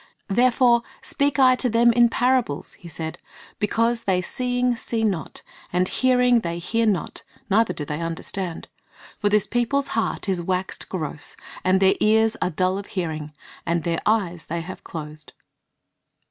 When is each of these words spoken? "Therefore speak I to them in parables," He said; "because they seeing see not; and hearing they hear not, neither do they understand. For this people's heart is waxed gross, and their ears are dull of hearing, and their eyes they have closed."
"Therefore 0.29 0.81
speak 1.03 1.37
I 1.37 1.55
to 1.57 1.69
them 1.69 1.93
in 1.93 2.09
parables," 2.09 2.73
He 2.73 2.87
said; 2.87 3.19
"because 3.59 4.05
they 4.05 4.19
seeing 4.19 4.75
see 4.75 5.03
not; 5.03 5.43
and 5.71 5.87
hearing 5.87 6.39
they 6.39 6.57
hear 6.57 6.87
not, 6.87 7.21
neither 7.51 7.71
do 7.71 7.85
they 7.85 8.01
understand. 8.01 8.67
For 9.19 9.29
this 9.29 9.45
people's 9.45 9.89
heart 9.89 10.27
is 10.27 10.41
waxed 10.41 10.89
gross, 10.89 11.35
and 11.63 11.79
their 11.79 11.93
ears 11.99 12.35
are 12.41 12.49
dull 12.49 12.79
of 12.79 12.87
hearing, 12.97 13.31
and 13.63 13.83
their 13.83 14.01
eyes 14.07 14.45
they 14.45 14.61
have 14.61 14.83
closed." 14.83 15.33